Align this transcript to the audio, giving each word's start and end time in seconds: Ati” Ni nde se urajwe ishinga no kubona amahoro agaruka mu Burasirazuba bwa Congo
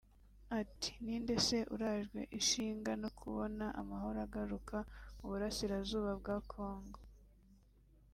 Ati” 0.59 0.91
Ni 1.03 1.15
nde 1.21 1.35
se 1.45 1.57
urajwe 1.75 2.21
ishinga 2.39 2.91
no 3.01 3.09
kubona 3.19 3.65
amahoro 3.81 4.17
agaruka 4.27 4.77
mu 5.17 5.25
Burasirazuba 5.31 6.11
bwa 6.21 6.37
Congo 6.51 6.99